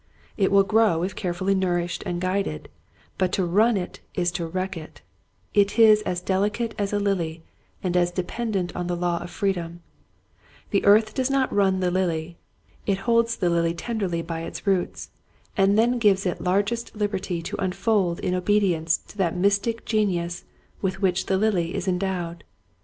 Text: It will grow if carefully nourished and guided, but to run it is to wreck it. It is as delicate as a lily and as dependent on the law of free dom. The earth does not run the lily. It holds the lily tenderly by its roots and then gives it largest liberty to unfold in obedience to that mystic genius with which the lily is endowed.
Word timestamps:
It 0.35 0.51
will 0.51 0.63
grow 0.63 1.03
if 1.03 1.15
carefully 1.15 1.53
nourished 1.53 2.01
and 2.07 2.19
guided, 2.19 2.69
but 3.19 3.31
to 3.33 3.45
run 3.45 3.77
it 3.77 3.99
is 4.15 4.31
to 4.31 4.47
wreck 4.47 4.75
it. 4.75 5.03
It 5.53 5.77
is 5.77 6.01
as 6.01 6.21
delicate 6.21 6.73
as 6.79 6.91
a 6.91 6.97
lily 6.99 7.43
and 7.83 7.95
as 7.95 8.09
dependent 8.09 8.75
on 8.75 8.87
the 8.87 8.95
law 8.95 9.21
of 9.21 9.29
free 9.29 9.53
dom. 9.53 9.81
The 10.71 10.83
earth 10.85 11.13
does 11.13 11.29
not 11.29 11.53
run 11.53 11.81
the 11.81 11.91
lily. 11.91 12.39
It 12.87 12.97
holds 13.05 13.35
the 13.35 13.51
lily 13.51 13.75
tenderly 13.75 14.23
by 14.23 14.39
its 14.39 14.65
roots 14.65 15.11
and 15.55 15.77
then 15.77 15.99
gives 15.99 16.25
it 16.25 16.41
largest 16.41 16.95
liberty 16.95 17.43
to 17.43 17.61
unfold 17.61 18.19
in 18.21 18.33
obedience 18.33 18.97
to 19.09 19.17
that 19.19 19.37
mystic 19.37 19.85
genius 19.85 20.45
with 20.81 20.99
which 21.03 21.27
the 21.27 21.37
lily 21.37 21.75
is 21.75 21.87
endowed. 21.87 22.43